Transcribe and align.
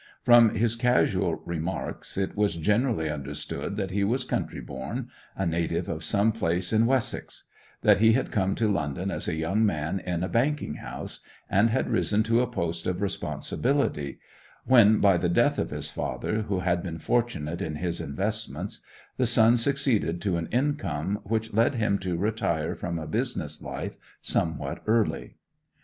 From 0.23 0.55
his 0.55 0.75
casual 0.75 1.35
remarks 1.45 2.17
it 2.17 2.35
was 2.35 2.55
generally 2.55 3.07
understood 3.07 3.77
that 3.77 3.91
he 3.91 4.03
was 4.03 4.23
country 4.23 4.59
born, 4.59 5.11
a 5.37 5.45
native 5.45 5.87
of 5.87 6.03
some 6.03 6.31
place 6.31 6.73
in 6.73 6.87
Wessex; 6.87 7.43
that 7.83 7.99
he 7.99 8.13
had 8.13 8.31
come 8.31 8.55
to 8.55 8.67
London 8.71 9.11
as 9.11 9.27
a 9.27 9.35
young 9.35 9.63
man 9.63 9.99
in 9.99 10.23
a 10.23 10.27
banking 10.27 10.77
house, 10.77 11.19
and 11.51 11.69
had 11.69 11.87
risen 11.91 12.23
to 12.23 12.41
a 12.41 12.47
post 12.49 12.87
of 12.87 12.99
responsibility; 12.99 14.17
when, 14.65 14.97
by 14.97 15.17
the 15.17 15.29
death 15.29 15.59
of 15.59 15.69
his 15.69 15.91
father, 15.91 16.41
who 16.47 16.61
had 16.61 16.81
been 16.81 16.97
fortunate 16.97 17.61
in 17.61 17.75
his 17.75 18.01
investments, 18.01 18.81
the 19.17 19.27
son 19.27 19.55
succeeded 19.55 20.19
to 20.19 20.35
an 20.35 20.47
income 20.47 21.19
which 21.25 21.53
led 21.53 21.75
him 21.75 21.99
to 21.99 22.17
retire 22.17 22.73
from 22.73 22.97
a 22.97 23.05
business 23.05 23.61
life 23.61 23.97
somewhat 24.19 24.81
early. 24.87 25.35